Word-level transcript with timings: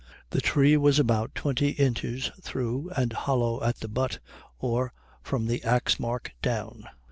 The 0.31 0.41
tree 0.41 0.75
was 0.77 0.97
about 0.97 1.35
twenty 1.35 1.67
inches 1.73 2.31
through 2.41 2.89
and 2.97 3.13
hollow 3.13 3.63
at 3.63 3.81
the 3.81 3.87
butt, 3.87 4.17
or 4.57 4.93
from 5.21 5.45
the 5.45 5.63
ax 5.63 5.99
mark 5.99 6.31
down. 6.41 6.85